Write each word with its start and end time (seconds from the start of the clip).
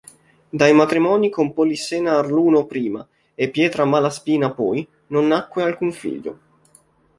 Dai 0.49 0.73
matrimoni 0.73 1.29
con 1.29 1.53
Polissena 1.53 2.17
Arluno 2.17 2.65
prima 2.65 3.07
e 3.35 3.51
Pietra 3.51 3.85
Malaspina 3.85 4.51
poi, 4.51 4.87
non 5.09 5.27
nacque 5.27 5.61
alcun 5.61 5.91
figlio. 5.91 6.39